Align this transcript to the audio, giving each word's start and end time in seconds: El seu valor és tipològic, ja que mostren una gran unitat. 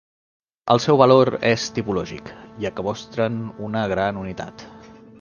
El 0.75 0.79
seu 0.85 0.97
valor 1.01 1.31
és 1.51 1.67
tipològic, 1.77 2.33
ja 2.65 2.75
que 2.79 2.89
mostren 2.91 3.41
una 3.71 3.89
gran 3.97 4.23
unitat. 4.27 4.71